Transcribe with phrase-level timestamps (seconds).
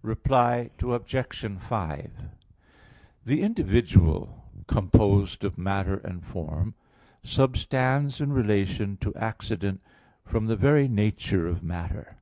[0.00, 1.44] Reply Obj.
[1.60, 2.10] 5:
[3.26, 6.72] The individual composed of matter and form
[7.22, 9.82] substands in relation to accident
[10.24, 12.16] from the very nature of matter.